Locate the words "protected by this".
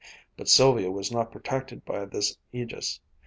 1.31-2.35